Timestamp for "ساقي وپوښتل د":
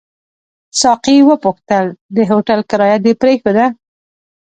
0.79-2.17